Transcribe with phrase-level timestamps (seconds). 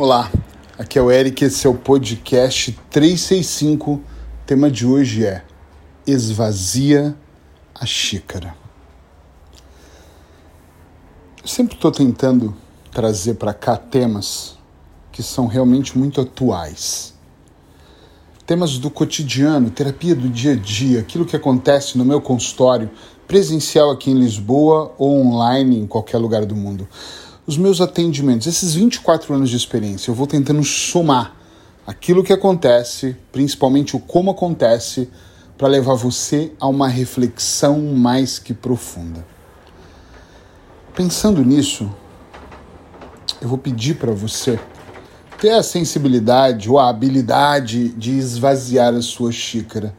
[0.00, 0.30] Olá,
[0.78, 3.94] aqui é o Eric, esse é o podcast 365.
[3.94, 4.00] O
[4.46, 5.42] tema de hoje é
[6.06, 7.16] Esvazia
[7.74, 8.54] a xícara.
[11.42, 12.56] Eu sempre estou tentando
[12.92, 14.56] trazer para cá temas
[15.10, 17.12] que são realmente muito atuais.
[18.46, 22.88] Temas do cotidiano, terapia do dia a dia, aquilo que acontece no meu consultório,
[23.26, 26.86] presencial aqui em Lisboa ou online em qualquer lugar do mundo
[27.48, 31.34] os meus atendimentos, esses 24 anos de experiência, eu vou tentando somar
[31.86, 35.08] aquilo que acontece, principalmente o como acontece,
[35.56, 39.26] para levar você a uma reflexão mais que profunda.
[40.94, 41.90] Pensando nisso,
[43.40, 44.60] eu vou pedir para você
[45.40, 49.96] ter a sensibilidade ou a habilidade de esvaziar a sua xícara.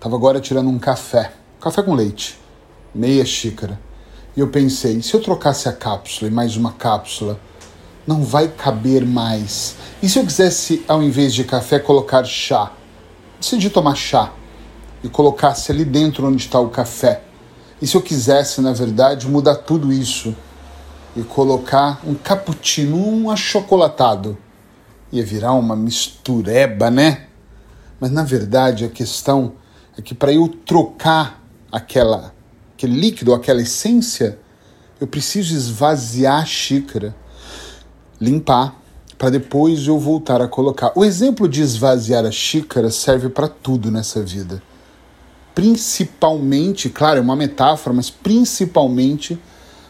[0.00, 2.40] Tava agora tirando um café, café com leite,
[2.94, 3.78] meia xícara.
[4.36, 7.40] E eu pensei, se eu trocasse a cápsula e mais uma cápsula,
[8.06, 9.76] não vai caber mais.
[10.02, 12.70] E se eu quisesse, ao invés de café, colocar chá?
[13.40, 14.30] Decidi tomar chá
[15.02, 17.22] e colocasse ali dentro onde está o café.
[17.80, 20.36] E se eu quisesse, na verdade, mudar tudo isso
[21.16, 24.36] e colocar um cappuccino, um achocolatado?
[25.10, 27.26] Ia virar uma mistureba, né?
[27.98, 29.54] Mas na verdade a questão
[29.96, 32.35] é que para eu trocar aquela
[32.76, 34.38] aquele líquido, aquela essência,
[35.00, 37.16] eu preciso esvaziar a xícara,
[38.20, 38.78] limpar,
[39.16, 40.92] para depois eu voltar a colocar.
[40.94, 44.62] O exemplo de esvaziar a xícara serve para tudo nessa vida.
[45.54, 49.38] Principalmente, claro, é uma metáfora, mas principalmente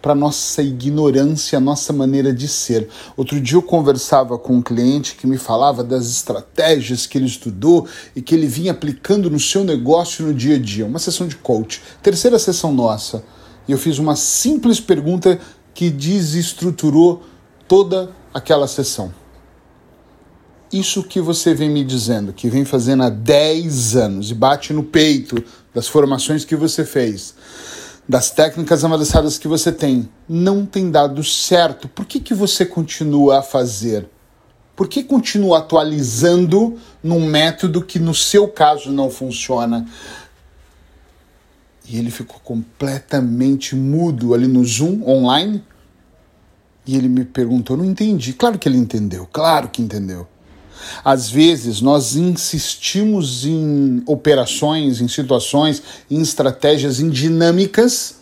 [0.00, 2.88] para nossa ignorância, nossa maneira de ser.
[3.16, 7.86] Outro dia eu conversava com um cliente que me falava das estratégias que ele estudou
[8.14, 10.86] e que ele vinha aplicando no seu negócio no dia a dia.
[10.86, 13.24] Uma sessão de coach, terceira sessão nossa.
[13.66, 15.38] E eu fiz uma simples pergunta
[15.74, 17.22] que desestruturou
[17.66, 19.12] toda aquela sessão.
[20.72, 24.84] Isso que você vem me dizendo, que vem fazendo há 10 anos e bate no
[24.84, 25.42] peito
[25.74, 27.34] das formações que você fez
[28.08, 33.40] das técnicas avançadas que você tem não tem dado certo, por que, que você continua
[33.40, 34.08] a fazer?
[34.74, 39.86] Por que continua atualizando num método que no seu caso não funciona?
[41.86, 45.64] E ele ficou completamente mudo ali no Zoom online.
[46.86, 48.32] E ele me perguntou, não entendi.
[48.32, 50.28] Claro que ele entendeu, claro que entendeu.
[51.04, 58.16] Às vezes nós insistimos em operações, em situações, em estratégias, em dinâmicas,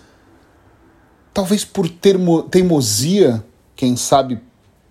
[1.32, 3.44] talvez por termo, teimosia,
[3.74, 4.40] quem sabe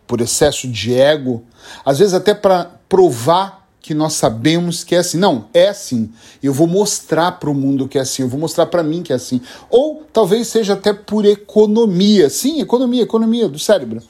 [0.05, 1.43] por excesso de ego,
[1.83, 5.17] às vezes até para provar que nós sabemos que é assim.
[5.17, 6.11] Não, é assim.
[6.41, 9.13] Eu vou mostrar para o mundo que é assim, eu vou mostrar para mim que
[9.13, 9.39] é assim.
[9.69, 12.27] Ou talvez seja até por economia.
[12.29, 14.01] Sim, economia, economia do cérebro.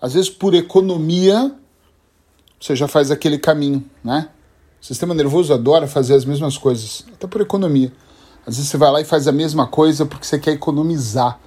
[0.00, 1.52] Às vezes por economia
[2.66, 4.28] você já faz aquele caminho, né?
[4.82, 7.92] O sistema nervoso adora fazer as mesmas coisas, até por economia.
[8.44, 11.38] Às vezes você vai lá e faz a mesma coisa porque você quer economizar.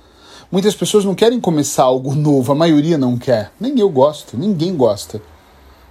[0.49, 3.51] Muitas pessoas não querem começar algo novo, a maioria não quer.
[3.59, 5.21] Nem eu gosto, ninguém gosta.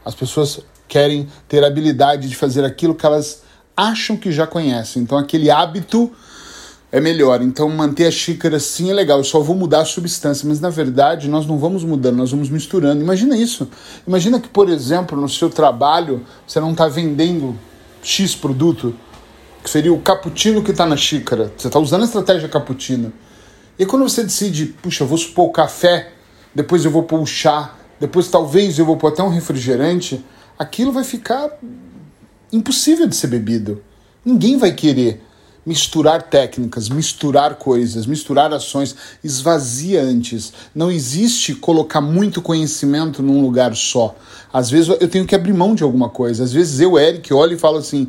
[0.03, 3.43] As pessoas querem ter a habilidade de fazer aquilo que elas
[3.77, 5.03] acham que já conhecem.
[5.03, 6.11] Então, aquele hábito
[6.91, 7.43] é melhor.
[7.43, 9.19] Então, manter a xícara sim é legal.
[9.19, 12.49] Eu só vou mudar a substância, mas na verdade nós não vamos mudando, nós vamos
[12.49, 13.03] misturando.
[13.03, 13.69] Imagina isso.
[14.06, 17.56] Imagina que, por exemplo, no seu trabalho você não está vendendo
[18.03, 18.94] X produto,
[19.62, 21.53] que seria o cappuccino que está na xícara.
[21.56, 23.12] Você está usando a estratégia cappuccino.
[23.78, 26.12] E quando você decide, puxa, eu vou supor o café,
[26.55, 30.25] depois eu vou pôr o chá, depois talvez eu vou pôr até um refrigerante,
[30.59, 31.50] aquilo vai ficar
[32.53, 33.82] impossível de ser bebido.
[34.25, 35.22] Ninguém vai querer
[35.65, 40.53] misturar técnicas, misturar coisas, misturar ações, esvazia antes.
[40.75, 44.17] Não existe colocar muito conhecimento num lugar só.
[44.53, 46.43] Às vezes eu tenho que abrir mão de alguma coisa.
[46.43, 48.07] Às vezes eu, Eric, olho e falo assim: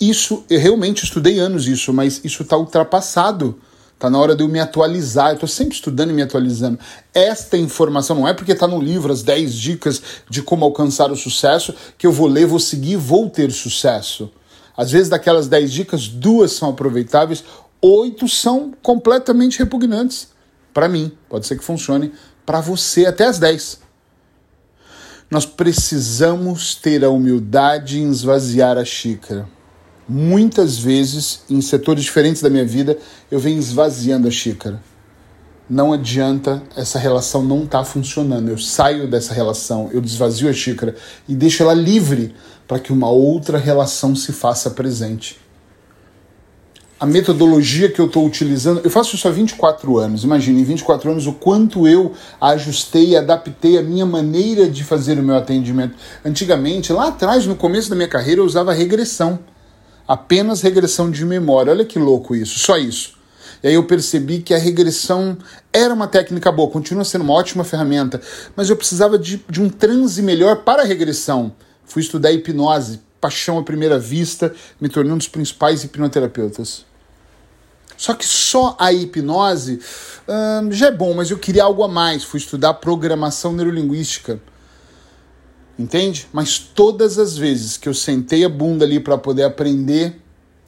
[0.00, 3.58] isso, eu realmente estudei anos isso, mas isso está ultrapassado.
[3.94, 5.28] Está na hora de eu me atualizar.
[5.28, 6.78] Eu estou sempre estudando e me atualizando.
[7.14, 11.16] Esta informação não é porque está no livro as 10 dicas de como alcançar o
[11.16, 14.30] sucesso que eu vou ler, vou seguir, vou ter sucesso.
[14.76, 17.42] Às vezes, daquelas 10 dicas, duas são aproveitáveis,
[17.80, 20.28] oito são completamente repugnantes.
[20.74, 22.12] Para mim, pode ser que funcione
[22.44, 23.80] para você até as 10.
[25.30, 29.48] Nós precisamos ter a humildade em esvaziar a xícara.
[30.08, 32.96] Muitas vezes, em setores diferentes da minha vida,
[33.30, 34.80] eu venho esvaziando a xícara.
[35.68, 38.48] Não adianta, essa relação não está funcionando.
[38.48, 40.94] Eu saio dessa relação, eu desvazio a xícara
[41.28, 42.34] e deixo ela livre
[42.68, 45.40] para que uma outra relação se faça presente.
[46.98, 50.24] a metodologia que eu estou utilizando, eu faço isso há 24 anos.
[50.24, 55.22] Imagine, em 24 anos, o quanto eu ajustei adaptei a minha maneira de fazer o
[55.22, 55.94] meu atendimento.
[56.24, 59.38] Antigamente, lá atrás, no começo da minha carreira, eu usava regressão.
[60.08, 61.70] Apenas regressão de memória.
[61.70, 63.15] Olha que louco isso, só isso.
[63.62, 65.36] E aí eu percebi que a regressão
[65.72, 68.20] era uma técnica boa, continua sendo uma ótima ferramenta,
[68.54, 71.52] mas eu precisava de, de um transe melhor para a regressão.
[71.84, 76.84] Fui estudar hipnose, paixão à primeira vista, me tornei um dos principais hipnoterapeutas.
[77.96, 79.80] Só que só a hipnose
[80.28, 82.24] hum, já é bom, mas eu queria algo a mais.
[82.24, 84.40] Fui estudar programação neurolinguística.
[85.78, 86.26] Entende?
[86.32, 90.20] Mas todas as vezes que eu sentei a bunda ali para poder aprender,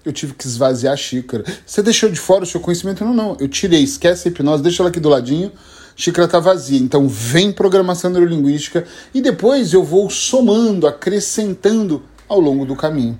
[0.08, 1.44] eu tive que esvaziar a xícara.
[1.66, 3.04] Você deixou de fora o seu conhecimento?
[3.04, 3.36] Não, não.
[3.38, 5.52] Eu tirei, esquece a hipnose, deixa ela aqui do ladinho,
[5.94, 6.78] xícara tá vazia.
[6.78, 13.18] Então vem programação neurolinguística e depois eu vou somando, acrescentando ao longo do caminho.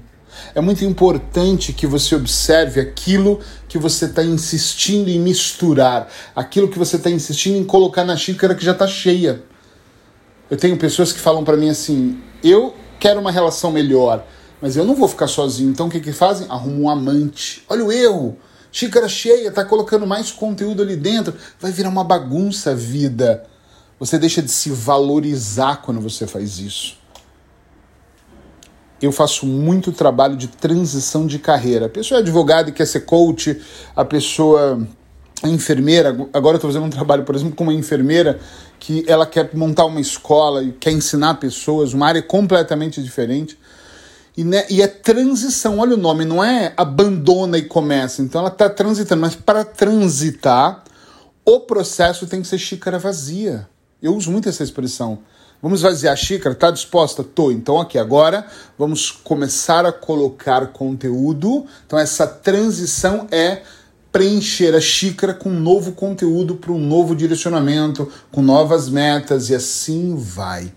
[0.55, 6.79] É muito importante que você observe aquilo que você está insistindo em misturar, aquilo que
[6.79, 9.43] você está insistindo em colocar na xícara que já está cheia.
[10.51, 14.25] Eu tenho pessoas que falam para mim assim: eu quero uma relação melhor,
[14.61, 15.71] mas eu não vou ficar sozinho.
[15.71, 16.47] Então o que, que fazem?
[16.49, 17.65] Arrumam um amante.
[17.69, 18.37] Olha o erro.
[18.71, 21.35] Xícara cheia, tá colocando mais conteúdo ali dentro.
[21.61, 23.45] Vai virar uma bagunça a vida.
[23.99, 26.99] Você deixa de se valorizar quando você faz isso
[29.01, 31.87] eu faço muito trabalho de transição de carreira.
[31.87, 33.61] A pessoa é advogada e quer ser coach,
[33.95, 34.87] a pessoa
[35.43, 36.09] é enfermeira.
[36.33, 38.39] Agora eu estou fazendo um trabalho, por exemplo, com uma enfermeira
[38.81, 43.57] que ela quer montar uma escola e quer ensinar pessoas, uma área completamente diferente.
[44.39, 48.23] E, né, e é transição, olha o nome, não é abandona e começa.
[48.23, 50.85] Então ela está transitando, mas para transitar,
[51.45, 53.69] o processo tem que ser xícara vazia.
[54.01, 55.19] Eu uso muito essa expressão.
[55.61, 56.55] Vamos esvaziar a xícara?
[56.55, 57.25] Tá disposta?
[57.25, 57.51] Tô.
[57.51, 58.47] Então aqui agora
[58.79, 61.67] vamos começar a colocar conteúdo.
[61.85, 63.63] Então essa transição é
[64.13, 70.15] preencher a xícara com novo conteúdo para um novo direcionamento, com novas metas e assim
[70.15, 70.73] vai.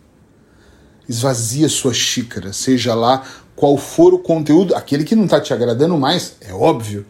[1.08, 3.24] Esvazia sua xícara, seja lá
[3.56, 7.06] qual for o conteúdo, aquele que não está te agradando mais, é óbvio.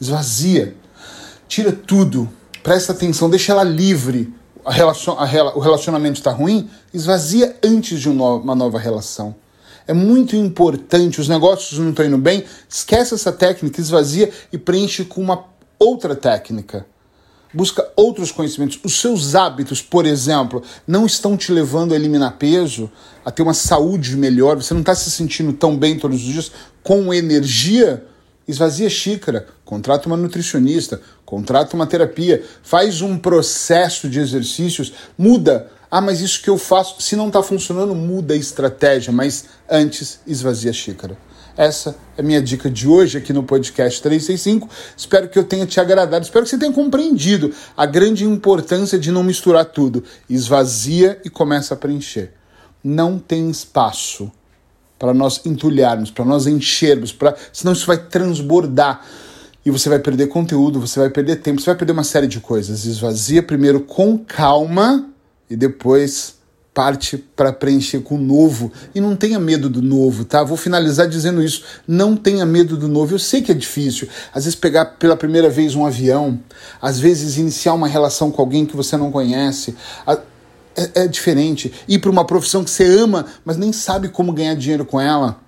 [0.00, 0.74] Esvazia.
[1.48, 2.28] Tira tudo.
[2.62, 4.32] Presta atenção, deixa ela livre
[4.64, 9.34] a relacion, a, o relacionamento está ruim, esvazia antes de uma nova relação.
[9.86, 15.04] É muito importante, os negócios não estão indo bem, esquece essa técnica, esvazia e preenche
[15.04, 15.44] com uma
[15.78, 16.86] outra técnica.
[17.54, 18.78] Busca outros conhecimentos.
[18.82, 22.90] Os seus hábitos, por exemplo, não estão te levando a eliminar peso,
[23.24, 26.52] a ter uma saúde melhor, você não está se sentindo tão bem todos os dias,
[26.82, 28.04] com energia
[28.46, 35.70] Esvazia a xícara, contrata uma nutricionista, contrata uma terapia, faz um processo de exercícios, muda.
[35.90, 40.20] Ah, mas isso que eu faço, se não está funcionando, muda a estratégia, mas antes
[40.26, 41.16] esvazia a xícara.
[41.56, 44.68] Essa é a minha dica de hoje aqui no podcast 365.
[44.96, 49.12] Espero que eu tenha te agradado, espero que você tenha compreendido a grande importância de
[49.12, 50.02] não misturar tudo.
[50.28, 52.32] Esvazia e começa a preencher.
[52.82, 54.30] Não tem espaço
[54.98, 59.04] para nós entulharmos, para nós enchermos, para senão isso vai transbordar
[59.64, 62.40] e você vai perder conteúdo, você vai perder tempo, você vai perder uma série de
[62.40, 62.84] coisas.
[62.84, 65.08] Esvazia primeiro com calma
[65.48, 66.36] e depois
[66.74, 68.72] parte para preencher com o novo.
[68.92, 70.42] E não tenha medo do novo, tá?
[70.42, 71.62] Vou finalizar dizendo isso.
[71.86, 73.14] Não tenha medo do novo.
[73.14, 74.08] Eu sei que é difícil.
[74.34, 76.40] Às vezes pegar pela primeira vez um avião,
[76.82, 79.76] às vezes iniciar uma relação com alguém que você não conhece
[80.76, 81.72] é, é diferente.
[81.86, 85.40] Ir para uma profissão que você ama, mas nem sabe como ganhar dinheiro com ela.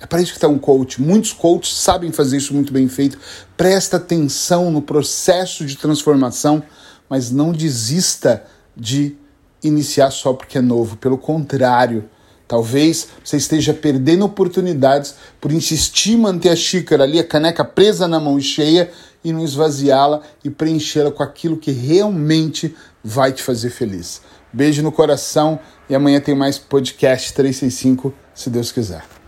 [0.00, 1.00] É para isso que está um coach.
[1.00, 3.18] Muitos coaches sabem fazer isso muito bem feito.
[3.56, 6.62] Presta atenção no processo de transformação,
[7.08, 8.44] mas não desista
[8.76, 9.16] de
[9.62, 10.96] iniciar só porque é novo.
[10.96, 12.08] Pelo contrário,
[12.46, 18.08] talvez você esteja perdendo oportunidades por insistir em manter a xícara ali, a caneca presa
[18.08, 18.90] na mão cheia
[19.24, 24.20] e não esvaziá-la e preenchê-la com aquilo que realmente vai te fazer feliz.
[24.52, 29.21] Beijo no coração e amanhã tem mais podcast 365, se Deus quiser.